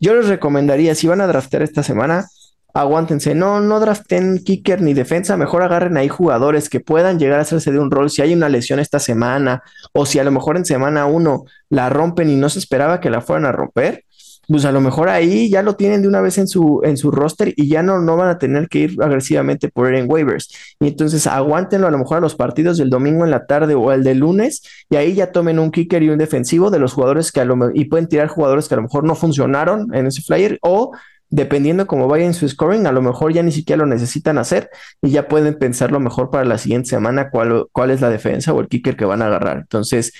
Yo 0.00 0.14
les 0.14 0.28
recomendaría, 0.28 0.94
si 0.94 1.06
van 1.06 1.20
a 1.20 1.26
draftear 1.26 1.62
esta 1.62 1.82
semana, 1.82 2.26
aguántense, 2.72 3.34
no, 3.34 3.60
no 3.60 3.80
draften 3.80 4.42
kicker 4.42 4.80
ni 4.80 4.94
defensa, 4.94 5.36
mejor 5.36 5.62
agarren 5.62 5.98
ahí 5.98 6.08
jugadores 6.08 6.70
que 6.70 6.80
puedan 6.80 7.18
llegar 7.18 7.38
a 7.38 7.42
hacerse 7.42 7.70
de 7.70 7.78
un 7.78 7.90
rol 7.90 8.10
si 8.10 8.22
hay 8.22 8.32
una 8.32 8.48
lesión 8.48 8.80
esta 8.80 8.98
semana 8.98 9.62
o 9.92 10.06
si 10.06 10.18
a 10.18 10.24
lo 10.24 10.30
mejor 10.30 10.56
en 10.56 10.64
semana 10.64 11.04
uno 11.04 11.44
la 11.68 11.90
rompen 11.90 12.30
y 12.30 12.36
no 12.36 12.48
se 12.48 12.60
esperaba 12.60 13.00
que 13.00 13.10
la 13.10 13.20
fueran 13.20 13.44
a 13.44 13.52
romper, 13.52 14.04
pues 14.50 14.64
a 14.64 14.72
lo 14.72 14.80
mejor 14.80 15.08
ahí 15.08 15.48
ya 15.48 15.62
lo 15.62 15.76
tienen 15.76 16.02
de 16.02 16.08
una 16.08 16.20
vez 16.20 16.36
en 16.38 16.48
su, 16.48 16.80
en 16.82 16.96
su 16.96 17.10
roster 17.10 17.52
y 17.56 17.68
ya 17.68 17.82
no, 17.82 18.00
no 18.00 18.16
van 18.16 18.28
a 18.28 18.38
tener 18.38 18.68
que 18.68 18.80
ir 18.80 19.02
agresivamente 19.02 19.68
por 19.68 19.86
él 19.86 19.94
en 19.94 20.10
waivers. 20.10 20.50
Y 20.80 20.88
entonces 20.88 21.26
aguántenlo 21.26 21.86
a 21.86 21.90
lo 21.90 21.98
mejor 21.98 22.18
a 22.18 22.20
los 22.20 22.34
partidos 22.34 22.76
del 22.76 22.90
domingo 22.90 23.24
en 23.24 23.30
la 23.30 23.46
tarde 23.46 23.74
o 23.74 23.92
el 23.92 24.02
de 24.02 24.14
lunes 24.14 24.62
y 24.88 24.96
ahí 24.96 25.14
ya 25.14 25.30
tomen 25.30 25.58
un 25.58 25.70
kicker 25.70 26.02
y 26.02 26.08
un 26.08 26.18
defensivo 26.18 26.70
de 26.70 26.80
los 26.80 26.92
jugadores 26.92 27.30
que 27.30 27.40
a 27.40 27.44
lo 27.44 27.70
y 27.72 27.84
pueden 27.84 28.08
tirar 28.08 28.28
jugadores 28.28 28.66
que 28.66 28.74
a 28.74 28.76
lo 28.76 28.82
mejor 28.82 29.04
no 29.04 29.14
funcionaron 29.14 29.94
en 29.94 30.06
ese 30.06 30.22
flyer 30.22 30.58
o 30.62 30.92
dependiendo 31.28 31.86
cómo 31.86 32.08
vaya 32.08 32.26
en 32.26 32.34
su 32.34 32.48
scoring, 32.48 32.86
a 32.86 32.92
lo 32.92 33.02
mejor 33.02 33.32
ya 33.32 33.42
ni 33.42 33.52
siquiera 33.52 33.78
lo 33.78 33.86
necesitan 33.86 34.36
hacer 34.36 34.68
y 35.00 35.10
ya 35.10 35.28
pueden 35.28 35.56
pensar 35.58 35.92
lo 35.92 36.00
mejor 36.00 36.30
para 36.30 36.44
la 36.44 36.58
siguiente 36.58 36.88
semana 36.88 37.30
cuál, 37.30 37.66
cuál 37.70 37.90
es 37.90 38.00
la 38.00 38.10
defensa 38.10 38.52
o 38.52 38.60
el 38.60 38.68
kicker 38.68 38.96
que 38.96 39.04
van 39.04 39.22
a 39.22 39.26
agarrar. 39.26 39.58
Entonces, 39.58 40.12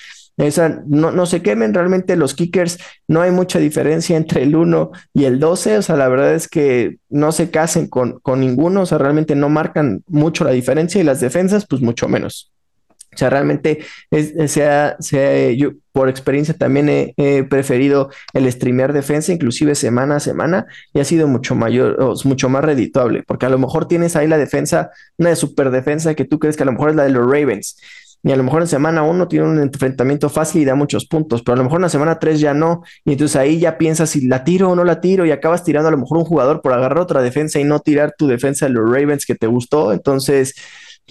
esa, 0.46 0.82
no, 0.86 1.10
no 1.10 1.26
se 1.26 1.42
quemen, 1.42 1.74
realmente 1.74 2.16
los 2.16 2.34
kickers 2.34 2.78
no 3.08 3.22
hay 3.22 3.30
mucha 3.30 3.58
diferencia 3.58 4.16
entre 4.16 4.42
el 4.42 4.56
1 4.56 4.90
y 5.14 5.24
el 5.24 5.38
12, 5.38 5.78
o 5.78 5.82
sea, 5.82 5.96
la 5.96 6.08
verdad 6.08 6.34
es 6.34 6.48
que 6.48 6.96
no 7.08 7.32
se 7.32 7.50
casen 7.50 7.88
con, 7.88 8.20
con 8.20 8.40
ninguno, 8.40 8.82
o 8.82 8.86
sea, 8.86 8.98
realmente 8.98 9.34
no 9.34 9.48
marcan 9.48 10.02
mucho 10.06 10.44
la 10.44 10.52
diferencia 10.52 11.00
y 11.00 11.04
las 11.04 11.20
defensas, 11.20 11.66
pues 11.66 11.82
mucho 11.82 12.08
menos. 12.08 12.52
O 13.12 13.16
sea, 13.16 13.28
realmente 13.28 13.84
sea, 14.46 14.96
sea, 15.00 15.50
yo 15.50 15.72
por 15.90 16.08
experiencia 16.08 16.54
también 16.54 17.12
he, 17.16 17.42
preferido 17.42 18.08
el 18.32 18.50
streamear 18.50 18.92
defensa, 18.92 19.32
inclusive 19.32 19.74
semana 19.74 20.16
a 20.16 20.20
semana, 20.20 20.66
y 20.94 21.00
ha 21.00 21.04
sido 21.04 21.26
mucho 21.26 21.56
mayor, 21.56 21.98
mucho 22.24 22.48
más 22.48 22.64
redituable, 22.64 23.24
porque 23.26 23.46
a 23.46 23.50
lo 23.50 23.58
mejor 23.58 23.88
tienes 23.88 24.14
ahí 24.14 24.28
la 24.28 24.38
defensa, 24.38 24.90
una 25.18 25.34
super 25.34 25.70
defensa 25.72 26.14
que 26.14 26.24
tú 26.24 26.38
crees 26.38 26.56
que 26.56 26.62
a 26.62 26.66
lo 26.66 26.72
mejor 26.72 26.90
es 26.90 26.96
la 26.96 27.02
de 27.02 27.10
los 27.10 27.24
Ravens, 27.26 27.76
y 28.22 28.32
a 28.32 28.36
lo 28.36 28.42
mejor 28.42 28.62
en 28.62 28.68
semana 28.68 29.02
uno 29.02 29.28
tiene 29.28 29.46
un 29.46 29.58
enfrentamiento 29.58 30.28
fácil 30.28 30.62
y 30.62 30.64
da 30.64 30.74
muchos 30.74 31.06
puntos, 31.06 31.42
pero 31.42 31.54
a 31.54 31.56
lo 31.56 31.64
mejor 31.64 31.78
en 31.78 31.82
la 31.82 31.88
semana 31.88 32.18
tres 32.18 32.40
ya 32.40 32.54
no, 32.54 32.82
y 33.04 33.12
entonces 33.12 33.36
ahí 33.36 33.58
ya 33.58 33.78
piensas 33.78 34.10
si 34.10 34.26
la 34.26 34.44
tiro 34.44 34.70
o 34.70 34.76
no 34.76 34.84
la 34.84 35.00
tiro, 35.00 35.24
y 35.24 35.30
acabas 35.30 35.64
tirando 35.64 35.88
a 35.88 35.92
lo 35.92 35.98
mejor 35.98 36.18
un 36.18 36.24
jugador 36.24 36.60
por 36.62 36.72
agarrar 36.72 36.98
otra 36.98 37.22
defensa 37.22 37.58
y 37.58 37.64
no 37.64 37.80
tirar 37.80 38.14
tu 38.16 38.26
defensa 38.26 38.66
de 38.66 38.72
los 38.72 38.84
Ravens 38.84 39.26
que 39.26 39.34
te 39.34 39.46
gustó, 39.46 39.92
entonces 39.92 40.54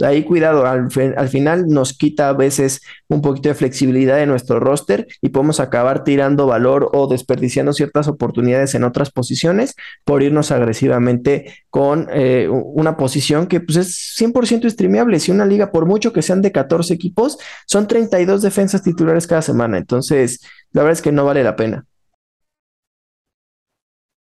ahí 0.04 0.24
cuidado, 0.24 0.66
al, 0.66 0.90
final 0.92 1.68
nos 1.68 1.94
quita 1.94 2.30
a 2.30 2.34
veces 2.34 2.82
un 3.08 3.22
poquito 3.22 3.50
de 3.50 3.56
flexibilidad 3.56 4.18
de 4.18 4.26
nuestro 4.26 4.60
roster 4.60 5.08
y 5.22 5.30
podemos 5.30 5.60
acabar 5.60 6.04
tirando 6.04 6.48
valor 6.48 6.90
o 6.94 7.08
desperdiciando 7.08 7.74
ciertas 7.74 8.08
oportunidades 8.08 8.76
en 8.76 8.84
otras 8.84 9.12
posiciones 9.12 9.76
por 10.04 10.24
irnos 10.24 10.52
agresivamente 10.52 11.54
con 11.70 12.08
eh, 12.12 12.48
una 12.50 12.98
posición 12.98 13.48
que 13.48 13.60
pues 13.60 13.78
es 13.78 14.16
100% 14.20 14.70
streameable. 14.70 15.20
Si 15.20 15.32
una 15.32 15.46
liga, 15.46 15.72
por 15.72 15.86
mucho 15.86 16.14
que 16.14 16.22
sean 16.22 16.42
de 16.42 16.52
14 16.52 16.94
equipos, 16.94 17.38
son 17.66 17.88
32 17.88 18.42
defensas 18.42 18.84
titulares 18.84 19.28
cada 19.28 19.42
semana. 19.42 19.78
Entonces, 19.78 20.42
la 20.72 20.84
verdad 20.84 20.98
es 20.98 21.02
que 21.02 21.12
no 21.12 21.26
vale 21.26 21.44
la 21.44 21.56
pena. 21.56 21.86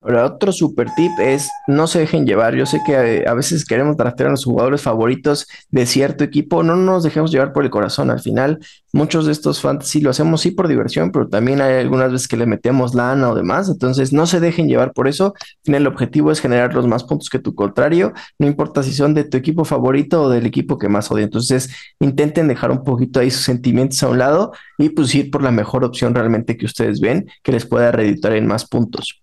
Otro 0.05 0.51
super 0.51 0.89
tip 0.95 1.11
es 1.19 1.49
no 1.67 1.87
se 1.87 1.99
dejen 1.99 2.25
llevar. 2.25 2.55
Yo 2.55 2.65
sé 2.65 2.81
que 2.85 2.93
eh, 2.93 3.25
a, 3.25 3.33
veces 3.33 3.63
queremos 3.63 3.95
tratar 3.95 4.27
a 4.27 4.31
los 4.31 4.43
jugadores 4.43 4.81
favoritos 4.81 5.47
de 5.71 5.85
cierto 5.85 6.25
equipo. 6.25 6.61
No 6.61 6.75
nos 6.75 7.03
dejemos 7.03 7.31
llevar 7.31 7.53
por 7.53 7.63
el 7.63 7.69
corazón. 7.69 8.11
Al 8.11 8.19
final, 8.19 8.59
muchos 8.91 9.25
de 9.25 9.31
estos 9.31 9.61
fantasy 9.61 10.01
lo 10.01 10.09
hacemos 10.09 10.41
sí 10.41 10.51
por 10.51 10.67
diversión, 10.67 11.11
pero 11.11 11.29
también 11.29 11.61
hay 11.61 11.79
algunas 11.79 12.11
veces 12.11 12.27
que 12.27 12.35
le 12.35 12.45
metemos 12.45 12.95
lana 12.95 13.29
o 13.29 13.35
demás. 13.35 13.69
Entonces, 13.69 14.11
no 14.11 14.25
se 14.25 14.41
dejen 14.41 14.67
llevar 14.67 14.91
por 14.91 15.07
eso. 15.07 15.33
Al 15.37 15.63
final, 15.63 15.81
el 15.83 15.87
objetivo 15.87 16.31
es 16.31 16.41
generar 16.41 16.73
los 16.73 16.85
más 16.85 17.05
puntos 17.05 17.29
que 17.29 17.39
tu 17.39 17.55
contrario. 17.55 18.11
No 18.39 18.47
importa 18.47 18.83
si 18.83 18.91
son 18.91 19.13
de 19.13 19.23
tu 19.23 19.37
equipo 19.37 19.63
favorito 19.63 20.23
o 20.23 20.29
del 20.29 20.45
equipo 20.45 20.77
que 20.77 20.89
más 20.89 21.09
odia. 21.11 21.23
Entonces, 21.23 21.69
intenten 22.01 22.49
dejar 22.49 22.71
un 22.71 22.83
poquito 22.83 23.21
ahí 23.21 23.31
sus 23.31 23.43
sentimientos 23.43 24.03
a 24.03 24.09
un 24.09 24.17
lado 24.17 24.51
y 24.77 24.89
pues 24.89 25.15
ir 25.15 25.31
por 25.31 25.43
la 25.43 25.51
mejor 25.51 25.85
opción 25.85 26.13
realmente 26.13 26.57
que 26.57 26.65
ustedes 26.65 26.99
ven 26.99 27.29
que 27.41 27.53
les 27.53 27.65
pueda 27.65 27.91
reeditar 27.93 28.33
en 28.33 28.47
más 28.47 28.67
puntos. 28.67 29.22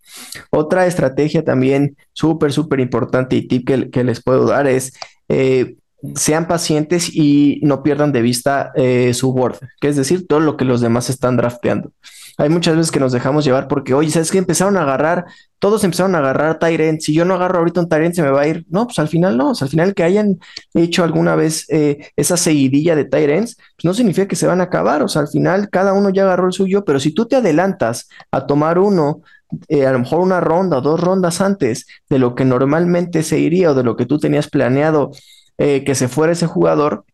Otra 0.50 0.86
estrategia 0.86 1.44
también 1.44 1.96
súper, 2.12 2.52
súper 2.52 2.80
importante 2.80 3.36
y 3.36 3.46
tip 3.46 3.66
que, 3.66 4.04
les 4.04 4.22
puedo 4.22 4.46
dar 4.46 4.66
es 4.66 4.92
eh, 5.28 5.76
sean 6.14 6.48
pacientes 6.48 7.14
y 7.14 7.60
no 7.62 7.82
pierdan 7.82 8.12
de 8.12 8.22
vista 8.22 8.72
eh, 8.74 9.12
su 9.14 9.32
board, 9.32 9.58
que 9.80 9.88
es 9.88 9.96
decir, 9.96 10.26
todo 10.26 10.40
lo 10.40 10.56
que 10.56 10.64
los 10.64 10.80
demás 10.80 11.10
están 11.10 11.36
drafteando. 11.36 11.92
Hay 12.38 12.48
muchas 12.48 12.74
veces 12.74 12.90
que 12.90 13.00
nos 13.00 13.12
dejamos 13.12 13.44
llevar 13.44 13.68
porque, 13.68 13.92
oye, 13.92 14.08
¿sabes 14.10 14.30
qué? 14.30 14.38
Empezaron 14.38 14.78
a 14.78 14.82
agarrar, 14.82 15.26
todos 15.58 15.84
empezaron 15.84 16.14
a 16.14 16.20
agarrar 16.20 16.58
Tyrant. 16.58 17.02
Si 17.02 17.12
yo 17.12 17.26
no 17.26 17.34
agarro 17.34 17.58
ahorita 17.58 17.80
un 17.80 17.88
Tyrant, 17.90 18.14
se 18.14 18.22
me 18.22 18.30
va 18.30 18.40
a 18.40 18.46
ir. 18.46 18.64
No, 18.70 18.86
pues 18.86 18.98
al 18.98 19.08
final 19.08 19.36
no. 19.36 19.52
al 19.60 19.68
final 19.68 19.92
que 19.92 20.04
hayan 20.04 20.40
hecho 20.72 21.04
alguna 21.04 21.36
vez 21.36 21.66
eh, 21.68 22.10
esa 22.16 22.38
seguidilla 22.38 22.96
de 22.96 23.04
Tyrants, 23.04 23.56
pues 23.56 23.84
no 23.84 23.92
significa 23.92 24.26
que 24.26 24.36
se 24.36 24.46
van 24.46 24.62
a 24.62 24.64
acabar. 24.64 25.02
O 25.02 25.08
sea, 25.08 25.20
al 25.20 25.28
final 25.28 25.68
cada 25.68 25.92
uno 25.92 26.08
ya 26.08 26.22
agarró 26.22 26.46
el 26.46 26.54
suyo, 26.54 26.82
pero 26.82 26.98
si 26.98 27.12
tú 27.12 27.26
te 27.26 27.36
adelantas 27.36 28.08
a 28.30 28.46
tomar 28.46 28.78
uno 28.78 29.20
eh, 29.68 29.86
a 29.86 29.92
lo 29.92 30.00
mejor 30.00 30.20
una 30.20 30.40
ronda 30.40 30.80
dos 30.80 31.00
rondas 31.00 31.40
antes 31.40 31.86
de 32.08 32.18
lo 32.18 32.34
que 32.34 32.44
normalmente 32.44 33.22
se 33.22 33.38
iría 33.38 33.70
o 33.70 33.74
de 33.74 33.82
lo 33.82 33.96
que 33.96 34.06
tú 34.06 34.18
tenías 34.18 34.48
planeado 34.48 35.10
eh, 35.58 35.84
que 35.84 35.94
se 35.94 36.08
fuera 36.08 36.32
ese 36.32 36.46
jugador, 36.46 37.04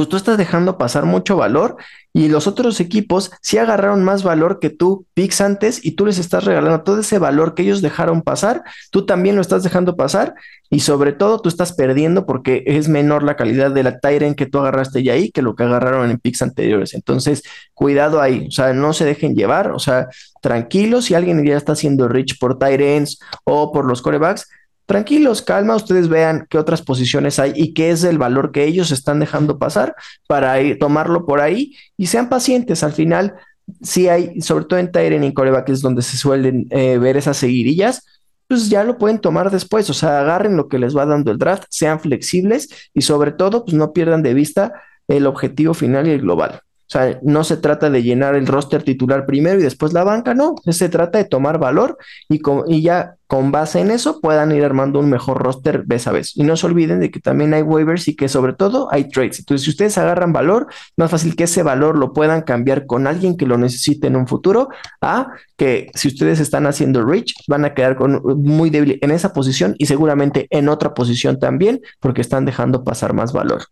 pues 0.00 0.08
tú 0.08 0.16
estás 0.16 0.38
dejando 0.38 0.78
pasar 0.78 1.04
mucho 1.04 1.36
valor 1.36 1.76
y 2.14 2.28
los 2.28 2.46
otros 2.46 2.80
equipos 2.80 3.32
sí 3.42 3.58
agarraron 3.58 4.02
más 4.02 4.22
valor 4.22 4.58
que 4.58 4.70
tú 4.70 5.04
picks 5.12 5.42
antes 5.42 5.84
y 5.84 5.90
tú 5.90 6.06
les 6.06 6.16
estás 6.16 6.44
regalando 6.44 6.80
todo 6.84 7.00
ese 7.00 7.18
valor 7.18 7.54
que 7.54 7.64
ellos 7.64 7.82
dejaron 7.82 8.22
pasar, 8.22 8.62
tú 8.90 9.04
también 9.04 9.36
lo 9.36 9.42
estás 9.42 9.62
dejando 9.62 9.96
pasar 9.96 10.32
y 10.70 10.80
sobre 10.80 11.12
todo 11.12 11.38
tú 11.42 11.50
estás 11.50 11.74
perdiendo 11.74 12.24
porque 12.24 12.64
es 12.64 12.88
menor 12.88 13.22
la 13.22 13.36
calidad 13.36 13.72
de 13.72 13.82
la 13.82 14.00
Tyren 14.00 14.34
que 14.34 14.46
tú 14.46 14.56
agarraste 14.60 15.02
ya 15.02 15.12
ahí 15.12 15.30
que 15.30 15.42
lo 15.42 15.54
que 15.54 15.64
agarraron 15.64 16.10
en 16.10 16.18
picks 16.18 16.40
anteriores. 16.40 16.94
Entonces, 16.94 17.42
cuidado 17.74 18.22
ahí, 18.22 18.46
o 18.48 18.50
sea, 18.50 18.72
no 18.72 18.94
se 18.94 19.04
dejen 19.04 19.34
llevar, 19.34 19.72
o 19.72 19.78
sea, 19.78 20.08
tranquilos, 20.40 21.04
si 21.04 21.14
alguien 21.14 21.44
ya 21.44 21.58
está 21.58 21.72
haciendo 21.72 22.08
rich 22.08 22.38
por 22.38 22.58
Tyrens 22.58 23.20
o 23.44 23.70
por 23.70 23.84
los 23.84 24.00
corebacks, 24.00 24.48
tranquilos, 24.90 25.40
calma, 25.40 25.76
ustedes 25.76 26.08
vean 26.08 26.48
qué 26.50 26.58
otras 26.58 26.82
posiciones 26.82 27.38
hay 27.38 27.52
y 27.54 27.74
qué 27.74 27.92
es 27.92 28.02
el 28.02 28.18
valor 28.18 28.50
que 28.50 28.64
ellos 28.64 28.90
están 28.90 29.20
dejando 29.20 29.56
pasar 29.56 29.94
para 30.26 30.56
tomarlo 30.80 31.26
por 31.26 31.40
ahí 31.40 31.76
y 31.96 32.08
sean 32.08 32.28
pacientes. 32.28 32.82
Al 32.82 32.92
final, 32.92 33.36
si 33.82 34.08
hay, 34.08 34.40
sobre 34.40 34.64
todo 34.64 34.80
en 34.80 34.90
Tyren 34.90 35.22
y 35.22 35.32
Coreback, 35.32 35.66
que 35.66 35.72
es 35.72 35.80
donde 35.80 36.02
se 36.02 36.16
suelen 36.16 36.66
eh, 36.70 36.98
ver 36.98 37.16
esas 37.16 37.36
seguirillas, 37.36 38.04
pues 38.48 38.68
ya 38.68 38.82
lo 38.82 38.98
pueden 38.98 39.20
tomar 39.20 39.52
después, 39.52 39.88
o 39.90 39.94
sea, 39.94 40.18
agarren 40.18 40.56
lo 40.56 40.66
que 40.66 40.80
les 40.80 40.96
va 40.96 41.06
dando 41.06 41.30
el 41.30 41.38
draft, 41.38 41.66
sean 41.70 42.00
flexibles 42.00 42.90
y 42.92 43.02
sobre 43.02 43.30
todo, 43.30 43.64
pues 43.64 43.76
no 43.76 43.92
pierdan 43.92 44.24
de 44.24 44.34
vista 44.34 44.72
el 45.06 45.24
objetivo 45.28 45.72
final 45.72 46.08
y 46.08 46.10
el 46.10 46.22
global. 46.22 46.62
O 46.64 46.90
sea, 46.92 47.20
no 47.22 47.44
se 47.44 47.58
trata 47.58 47.90
de 47.90 48.02
llenar 48.02 48.34
el 48.34 48.48
roster 48.48 48.82
titular 48.82 49.24
primero 49.24 49.60
y 49.60 49.62
después 49.62 49.92
la 49.92 50.02
banca, 50.02 50.34
no, 50.34 50.56
se 50.68 50.88
trata 50.88 51.18
de 51.18 51.26
tomar 51.26 51.60
valor 51.60 51.96
y, 52.28 52.40
y 52.66 52.82
ya 52.82 53.14
con 53.30 53.52
base 53.52 53.78
en 53.78 53.92
eso 53.92 54.20
puedan 54.20 54.50
ir 54.50 54.64
armando 54.64 54.98
un 54.98 55.08
mejor 55.08 55.40
roster 55.40 55.84
vez 55.86 56.08
a 56.08 56.10
vez. 56.10 56.36
Y 56.36 56.42
no 56.42 56.56
se 56.56 56.66
olviden 56.66 56.98
de 56.98 57.12
que 57.12 57.20
también 57.20 57.54
hay 57.54 57.62
waivers 57.62 58.08
y 58.08 58.16
que 58.16 58.28
sobre 58.28 58.54
todo 58.54 58.88
hay 58.90 59.08
trades. 59.08 59.38
Entonces, 59.38 59.64
si 59.64 59.70
ustedes 59.70 59.96
agarran 59.98 60.32
valor, 60.32 60.66
más 60.96 61.12
fácil 61.12 61.36
que 61.36 61.44
ese 61.44 61.62
valor 61.62 61.96
lo 61.96 62.12
puedan 62.12 62.42
cambiar 62.42 62.86
con 62.86 63.06
alguien 63.06 63.36
que 63.36 63.46
lo 63.46 63.56
necesite 63.56 64.08
en 64.08 64.16
un 64.16 64.26
futuro, 64.26 64.68
a 65.00 65.28
que 65.56 65.92
si 65.94 66.08
ustedes 66.08 66.40
están 66.40 66.66
haciendo 66.66 67.04
rich, 67.04 67.32
van 67.46 67.64
a 67.64 67.72
quedar 67.72 67.96
muy 68.00 68.68
débil 68.68 68.98
en 69.00 69.12
esa 69.12 69.32
posición 69.32 69.76
y 69.78 69.86
seguramente 69.86 70.48
en 70.50 70.68
otra 70.68 70.92
posición 70.92 71.38
también, 71.38 71.82
porque 72.00 72.22
están 72.22 72.44
dejando 72.44 72.82
pasar 72.82 73.14
más 73.14 73.32
valor. 73.32 73.62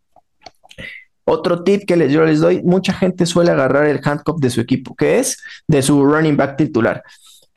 Otro 1.25 1.65
tip 1.65 1.83
que 1.85 1.97
les, 1.97 2.13
yo 2.13 2.25
les 2.25 2.39
doy, 2.39 2.63
mucha 2.63 2.93
gente 2.93 3.27
suele 3.27 3.51
agarrar 3.51 3.87
el 3.87 4.01
handcuff 4.05 4.41
de 4.41 4.51
su 4.51 4.61
equipo, 4.61 4.95
que 4.95 5.19
es 5.19 5.43
de 5.67 5.83
su 5.83 6.07
running 6.07 6.37
back 6.37 6.57
titular. 6.57 7.03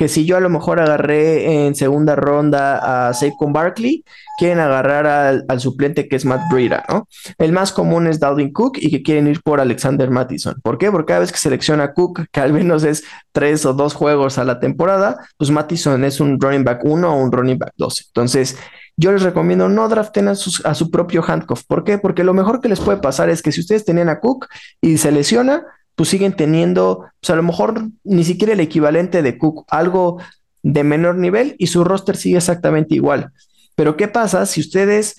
Que 0.01 0.08
si 0.08 0.25
yo 0.25 0.36
a 0.36 0.39
lo 0.39 0.50
mejor 0.50 0.79
agarré 0.79 1.67
en 1.67 1.75
segunda 1.75 2.15
ronda 2.15 3.10
a 3.10 3.13
Saquon 3.13 3.53
Barkley, 3.53 4.03
quieren 4.39 4.60
agarrar 4.60 5.05
al, 5.05 5.60
suplente 5.60 6.08
que 6.08 6.15
es 6.15 6.25
Matt 6.25 6.41
Breida, 6.50 6.84
¿no? 6.89 7.08
El 7.38 7.51
más 7.51 7.72
común 7.72 8.08
es 8.08 8.20
Dalvin 8.20 8.51
Cook 8.51 8.79
y 8.81 8.89
que 8.89 9.03
quieren 9.03 9.27
ir 9.27 9.43
por 9.43 9.60
Alexander 9.62 10.10
Mattison. 10.10 10.60
¿Por 10.63 10.79
qué? 10.79 10.89
Porque 10.89 11.10
cada 11.10 11.20
vez 11.20 11.31
que 11.31 11.38
selecciona 11.38 11.93
Cook, 11.93 12.25
que 12.31 12.39
al 12.39 12.51
menos 12.51 12.84
es 12.84 13.03
tres 13.31 13.63
o 13.67 13.74
dos 13.74 13.93
juegos 13.93 14.39
a 14.39 14.43
la 14.43 14.60
temporada, 14.60 15.20
pues 15.38 15.51
Mattison 15.51 16.03
es 16.03 16.20
un 16.20 16.41
running 16.41 16.63
back 16.63 16.84
1 16.84 17.08
o 17.08 17.24
un 17.24 17.31
running 17.31 17.60
back 17.60 17.74
12. 17.77 18.05
Entonces, 18.08 18.58
yo 18.98 19.12
les 19.12 19.22
recomiendo 19.22 19.70
no 19.70 19.88
draften 19.88 20.29
a, 20.29 20.34
su 20.34 20.89
propio 20.89 21.24
handcuff. 21.27 21.62
¿Por 21.67 21.84
qué? 21.84 22.00
Porque 22.00 22.24
lo 22.24 22.34
mejor 22.34 22.60
que 22.60 22.70
les 22.70 22.79
puede 22.79 22.98
pasar 22.98 23.29
es 23.29 23.43
que 23.43 23.51
si 23.51 23.60
ustedes 23.60 23.86
tenían 23.86 24.10
a 24.10 24.20
Cook 24.20 24.48
y 24.81 24.98
se 24.98 25.12
lesiona, 25.12 25.63
pues 26.01 26.10
siguen 26.10 26.34
teniendo, 26.34 27.05
pues 27.20 27.29
a 27.29 27.36
lo 27.36 27.43
mejor 27.43 27.84
ni 28.03 28.24
siquiera 28.24 28.53
el 28.53 28.60
equivalente 28.60 29.22
de 29.22 29.38
Cook, 29.38 29.65
algo 29.70 30.20
de 30.63 30.84
menor 30.84 31.15
nivel 31.15 31.55
y 31.60 31.67
su 31.67 31.84
roster 31.84 32.17
sigue 32.17 32.38
exactamente 32.38 32.96
igual. 32.96 33.29
Pero 33.75 33.96
¿qué 33.98 34.08
pasa 34.08 34.48
si 34.48 34.62
ustedes 34.62 35.17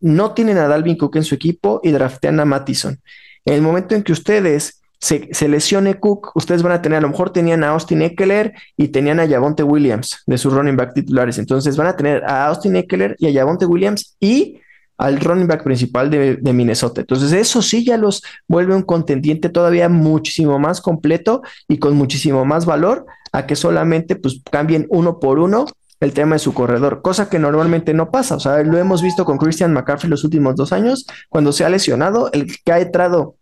no 0.00 0.32
tienen 0.32 0.56
a 0.56 0.66
Dalvin 0.66 0.96
Cook 0.96 1.16
en 1.16 1.24
su 1.24 1.34
equipo 1.34 1.78
y 1.82 1.90
draftean 1.90 2.40
a 2.40 2.46
Mattison? 2.46 3.02
En 3.44 3.52
el 3.52 3.60
momento 3.60 3.94
en 3.94 4.02
que 4.02 4.12
ustedes 4.12 4.80
se, 4.98 5.28
lesione 5.46 6.00
Cook, 6.00 6.30
ustedes 6.36 6.62
van 6.62 6.72
a 6.72 6.80
tener, 6.80 6.96
a 6.96 7.02
lo 7.02 7.10
mejor 7.10 7.28
tenían 7.28 7.62
a 7.62 7.72
Austin 7.72 8.00
Eckler 8.00 8.54
y 8.78 8.88
tenían 8.88 9.20
a 9.20 9.28
Javonte 9.28 9.62
Williams 9.62 10.22
de 10.24 10.38
sus 10.38 10.54
running 10.54 10.78
back 10.78 10.94
titulares. 10.94 11.36
Entonces 11.36 11.76
van 11.76 11.88
a 11.88 11.98
tener 11.98 12.24
a 12.24 12.46
Austin 12.46 12.76
Eckler 12.76 13.14
y 13.18 13.26
a 13.26 13.38
Javonte 13.38 13.66
Williams 13.66 14.16
y 14.18 14.58
al 14.98 15.20
running 15.20 15.46
back 15.46 15.64
principal 15.64 16.10
de, 16.10 16.38
Minnesota. 16.52 17.00
Entonces, 17.00 17.32
eso 17.32 17.62
sí 17.62 17.84
ya 17.84 17.96
los 17.96 18.22
vuelve 18.48 18.74
un 18.74 18.82
contendiente 18.82 19.48
todavía 19.48 19.88
muchísimo 19.88 20.58
más 20.58 20.80
completo 20.80 21.42
y 21.68 21.78
con 21.78 21.96
muchísimo 21.96 22.44
más 22.44 22.66
valor 22.66 23.06
a 23.32 23.46
que 23.46 23.56
solamente 23.56 24.16
pues 24.16 24.42
cambien 24.50 24.86
uno 24.90 25.18
por 25.18 25.38
uno 25.38 25.66
el 26.00 26.12
tema 26.12 26.34
de 26.34 26.40
su 26.40 26.52
corredor, 26.52 27.00
cosa 27.00 27.30
que 27.30 27.38
normalmente 27.38 27.94
no 27.94 28.10
pasa. 28.10 28.34
O 28.34 28.40
sea, 28.40 28.62
lo 28.64 28.76
hemos 28.76 29.02
visto 29.02 29.24
con 29.24 29.38
Christian 29.38 29.72
McCaffrey 29.72 30.10
los 30.10 30.24
últimos 30.24 30.56
dos 30.56 30.72
años, 30.72 31.06
cuando 31.28 31.52
se 31.52 31.64
ha 31.64 31.68
lesionado, 31.68 32.30
el 32.32 32.48
que 32.64 32.72
ha 32.72 32.80
entrado 32.80 33.36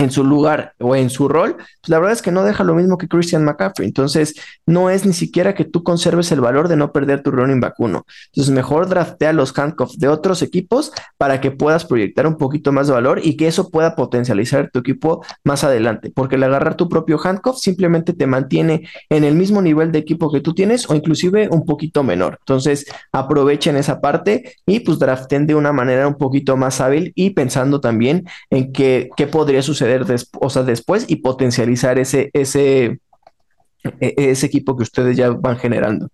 en 0.00 0.10
su 0.10 0.24
lugar 0.24 0.72
o 0.80 0.96
en 0.96 1.10
su 1.10 1.28
rol, 1.28 1.56
pues 1.56 1.88
la 1.88 1.98
verdad 1.98 2.14
es 2.14 2.22
que 2.22 2.32
no 2.32 2.42
deja 2.42 2.64
lo 2.64 2.74
mismo 2.74 2.96
que 2.96 3.06
Christian 3.06 3.44
McCaffrey. 3.44 3.86
Entonces, 3.86 4.34
no 4.66 4.88
es 4.88 5.04
ni 5.04 5.12
siquiera 5.12 5.54
que 5.54 5.66
tú 5.66 5.82
conserves 5.82 6.32
el 6.32 6.40
valor 6.40 6.68
de 6.68 6.76
no 6.76 6.90
perder 6.90 7.22
tu 7.22 7.30
running 7.30 7.60
back 7.60 7.74
uno. 7.78 8.06
Entonces, 8.32 8.52
mejor 8.52 8.88
draftea 8.88 9.32
los 9.34 9.56
handcuffs 9.56 9.98
de 9.98 10.08
otros 10.08 10.40
equipos 10.42 10.90
para 11.18 11.40
que 11.40 11.50
puedas 11.50 11.84
proyectar 11.84 12.26
un 12.26 12.36
poquito 12.36 12.72
más 12.72 12.86
de 12.86 12.94
valor 12.94 13.20
y 13.22 13.36
que 13.36 13.46
eso 13.46 13.68
pueda 13.68 13.94
potencializar 13.94 14.70
tu 14.72 14.78
equipo 14.78 15.22
más 15.44 15.64
adelante. 15.64 16.10
Porque 16.14 16.36
el 16.36 16.44
agarrar 16.44 16.76
tu 16.76 16.88
propio 16.88 17.20
handcuff 17.22 17.58
simplemente 17.58 18.14
te 18.14 18.26
mantiene 18.26 18.88
en 19.10 19.24
el 19.24 19.34
mismo 19.34 19.60
nivel 19.60 19.92
de 19.92 19.98
equipo 19.98 20.32
que 20.32 20.40
tú 20.40 20.54
tienes 20.54 20.88
o 20.88 20.94
inclusive 20.94 21.48
un 21.50 21.66
poquito 21.66 22.02
menor. 22.02 22.38
Entonces, 22.40 22.86
aprovechen 23.12 23.76
esa 23.76 24.00
parte 24.00 24.54
y 24.66 24.80
pues 24.80 24.98
draften 24.98 25.46
de 25.46 25.54
una 25.54 25.72
manera 25.72 26.08
un 26.08 26.14
poquito 26.14 26.56
más 26.56 26.80
hábil 26.80 27.12
y 27.14 27.30
pensando 27.30 27.80
también 27.80 28.24
en 28.48 28.72
qué, 28.72 29.10
qué 29.14 29.26
podría 29.26 29.60
suceder 29.60 29.89
o 30.40 30.50
sea, 30.50 30.62
después 30.62 31.06
y 31.08 31.16
potencializar 31.16 31.98
ese, 31.98 32.30
ese, 32.32 33.00
e, 34.00 34.14
ese 34.16 34.46
equipo 34.46 34.76
que 34.76 34.82
ustedes 34.82 35.16
ya 35.16 35.30
van 35.30 35.58
generando. 35.58 36.08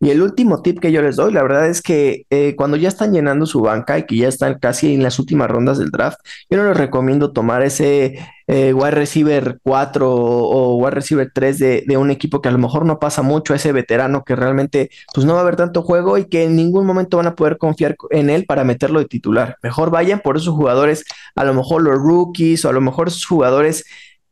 Y 0.00 0.10
el 0.10 0.20
último 0.22 0.60
tip 0.60 0.80
que 0.80 0.92
yo 0.92 1.00
les 1.02 1.16
doy, 1.16 1.32
la 1.32 1.42
verdad 1.42 1.68
es 1.68 1.80
que 1.80 2.26
eh, 2.30 2.54
cuando 2.56 2.76
ya 2.76 2.88
están 2.88 3.12
llenando 3.12 3.46
su 3.46 3.60
banca 3.60 3.98
y 3.98 4.06
que 4.06 4.16
ya 4.16 4.28
están 4.28 4.58
casi 4.58 4.92
en 4.94 5.02
las 5.02 5.18
últimas 5.18 5.50
rondas 5.50 5.78
del 5.78 5.90
draft, 5.90 6.18
yo 6.50 6.58
no 6.58 6.68
les 6.68 6.76
recomiendo 6.76 7.32
tomar 7.32 7.62
ese 7.62 8.18
eh, 8.46 8.74
wide 8.74 8.90
receiver 8.90 9.58
4 9.62 10.14
o, 10.14 10.76
wide 10.76 10.90
receiver 10.90 11.30
3 11.32 11.58
de, 11.58 11.84
de, 11.86 11.96
un 11.96 12.10
equipo 12.10 12.42
que 12.42 12.48
a 12.48 12.52
lo 12.52 12.58
mejor 12.58 12.84
no 12.84 12.98
pasa 12.98 13.22
mucho, 13.22 13.54
ese 13.54 13.72
veterano 13.72 14.24
que 14.24 14.36
realmente 14.36 14.90
pues 15.14 15.24
no 15.24 15.34
va 15.34 15.38
a 15.38 15.42
haber 15.42 15.56
tanto 15.56 15.82
juego 15.82 16.18
y 16.18 16.26
que 16.26 16.44
en 16.44 16.56
ningún 16.56 16.84
momento 16.84 17.16
van 17.16 17.28
a 17.28 17.34
poder 17.34 17.56
confiar 17.56 17.96
en 18.10 18.28
él 18.28 18.44
para 18.46 18.64
meterlo 18.64 18.98
de 18.98 19.06
titular. 19.06 19.56
Mejor 19.62 19.90
vayan 19.90 20.20
por 20.20 20.36
esos 20.36 20.54
jugadores, 20.54 21.04
a 21.34 21.44
lo 21.44 21.54
mejor 21.54 21.82
los 21.82 21.96
rookies 21.96 22.64
o 22.64 22.68
a 22.68 22.72
lo 22.72 22.80
mejor 22.80 23.08
esos 23.08 23.24
jugadores 23.24 23.84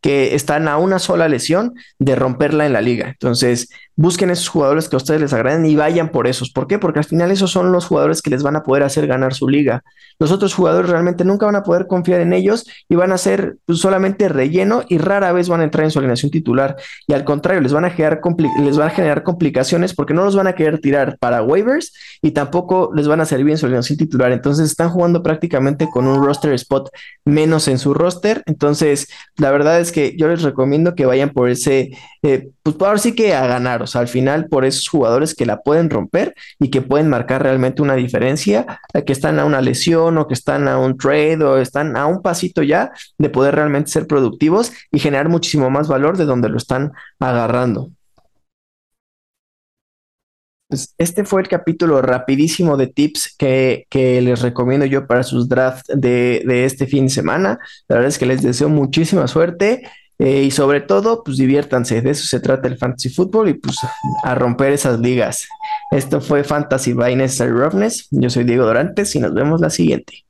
que 0.03 0.35
están 0.35 0.69
a 0.69 0.77
una 0.77 0.99
sola 0.99 1.29
lesión 1.29 1.75
de 1.99 2.17
romperla 2.17 2.67
en 2.67 2.75
la 2.75 2.81
liga. 2.83 3.09
Entonces, 3.09 3.69
busquen 3.95 4.31
esos 4.31 4.49
jugadores 4.49 4.89
que 4.89 4.97
a 4.97 4.99
ustedes 4.99 5.21
les 5.21 5.33
agraden 5.33 5.65
y 5.65 5.77
vayan 5.77 6.11
por 6.11 6.27
esos. 6.27 6.51
¿Por 6.51 6.67
qué? 6.67 6.79
Porque 6.79 6.99
al 6.99 7.05
final 7.05 7.31
esos 7.31 7.51
son 7.51 7.73
los 7.73 7.87
jugadores 7.87 8.21
que 8.21 8.31
les 8.31 8.43
van 8.43 8.57
a 8.57 8.63
poder 8.63 8.83
hacer 8.83 9.07
ganar 9.07 9.33
su 9.33 9.49
liga. 9.49 9.83
Los 10.19 10.33
otros 10.33 10.55
jugadores 10.55 10.91
realmente 10.91 11.25
nunca 11.25 11.47
van 11.47 11.57
a 11.57 11.63
poder 11.63 11.87
confiar 11.87 12.21
en 12.21 12.33
ellos 12.33 12.67
y 12.89 12.97
van 12.97 13.13
a 13.13 13.19
ser 13.19 13.59
pues, 13.65 13.79
solamente 13.79 14.29
relleno 14.29 14.83
y 14.89 14.99
rara 14.99 15.33
vez 15.33 15.49
van 15.49 15.61
a 15.61 15.65
entrar 15.65 15.85
en 15.85 15.91
su 15.91 16.01
alineación 16.01 16.31
titular. 16.31 16.77
Y 17.07 17.13
al 17.13 17.25
contrario, 17.25 17.61
les 17.61 17.73
van 17.73 17.85
a 17.85 17.91
generar, 17.91 18.21
les 18.61 18.77
van 18.77 18.89
a 18.89 18.91
generar 18.91 19.23
complicaciones 19.23 19.95
porque 19.95 20.15
no 20.15 20.25
los 20.25 20.35
van 20.35 20.49
a 20.49 20.55
querer 20.55 20.81
tirar 20.81 21.17
para 21.19 21.43
waivers 21.43 21.93
y 22.23 22.33
tampoco 22.33 22.91
les 22.95 23.07
van 23.07 23.21
a 23.21 23.25
servir 23.25 23.53
en 23.53 23.59
su 23.59 23.67
alineación 23.67 23.99
titular. 23.99 24.33
Entonces 24.33 24.71
están 24.71 24.91
jugando 24.91 25.23
prácticamente 25.23 25.89
con 25.89 26.09
un 26.09 26.25
roster 26.25 26.53
spot 26.55 26.91
menos 27.25 27.69
en 27.69 27.79
su 27.79 27.95
roster. 27.95 28.43
Entonces, 28.47 29.09
la 29.37 29.51
verdad 29.51 29.81
es 29.81 29.92
que 29.93 30.17
yo 30.17 30.29
les 30.29 30.43
recomiendo 30.43 30.95
que 30.95 31.07
vayan 31.07 31.31
por 31.31 31.51
ese, 31.51 31.91
eh, 32.23 32.49
pues 32.63 32.77
ahora 32.81 32.99
sí 32.99 33.15
que 33.15 33.35
a 33.35 33.47
ganar 33.47 33.83
o 33.83 33.87
sea, 33.87 34.01
al 34.01 34.09
final 34.09 34.47
por 34.49 34.65
esos 34.65 34.89
jugadores 34.89 35.35
que 35.35 35.47
la 35.47 35.61
pueden 35.61 35.91
romper 35.91 36.35
y 36.59 36.71
que 36.71 36.83
pueden 36.83 37.09
marcar 37.09 37.43
realmente 37.43 37.83
una 37.83 37.95
diferencia, 37.95 38.81
eh, 38.95 39.05
que 39.05 39.13
están 39.13 39.39
a 39.39 39.45
una 39.45 39.61
lesión 39.61 40.19
o 40.19 40.27
que 40.27 40.35
están 40.35 40.69
a 40.69 40.79
un 40.79 40.97
trade 40.97 41.45
o 41.45 41.59
están 41.59 41.97
a 41.97 42.07
un 42.07 42.23
pasito 42.23 42.63
ya 42.63 42.93
de 43.19 43.31
poder 43.31 43.55
realmente 43.55 43.91
ser 43.91 44.07
productivos 44.07 44.73
y 44.91 44.99
generar 44.99 45.29
muchísimo 45.29 45.71
más 45.71 45.89
valor 45.89 46.17
de 46.17 46.25
donde 46.25 46.49
lo 46.49 46.57
están 46.57 46.93
agarrando. 47.21 47.91
Pues 50.73 50.95
este 50.97 51.27
fue 51.27 51.43
el 51.43 51.49
capítulo 51.49 52.01
rapidísimo 52.01 52.79
de 52.79 52.87
tips 52.87 53.37
que, 53.37 53.87
les 53.93 54.41
recomiendo 54.41 54.87
yo 54.87 55.07
para 55.07 55.23
sus 55.23 55.47
drafts 55.47 55.93
de, 55.95 56.43
de, 56.47 56.65
este 56.65 56.87
fin 56.87 57.05
de 57.05 57.13
semana. 57.13 57.59
La 57.89 57.97
verdad 57.97 58.09
es 58.09 58.19
que 58.19 58.25
les 58.25 58.41
deseo 58.41 58.71
muchísima 58.71 59.29
suerte. 59.29 59.83
Eh, 60.19 60.45
y 60.45 60.51
sobre 60.51 60.81
todo, 60.81 61.23
pues 61.25 61.37
diviértanse, 61.37 62.01
de 62.01 62.09
eso 62.09 62.25
se 62.25 62.41
trata 62.41 62.69
el 62.69 62.79
fantasy 62.79 63.11
fútbol 63.11 63.51
y 63.51 63.55
pues 63.55 63.81
a 64.25 64.35
romper 64.35 64.73
esas 64.73 64.99
ligas. 64.99 65.47
Esto 65.91 66.23
fue 66.23 66.43
Fantasy 66.43 66.95
by 66.95 67.17
Necessary 67.17 67.53
Roughness. 67.53 68.09
Yo 68.11 68.31
soy 68.31 68.45
Diego 68.45 68.65
Dorantes 68.65 69.15
y 69.15 69.21
nos 69.21 69.35
vemos 69.35 69.61
la 69.61 69.69
siguiente. 69.69 70.25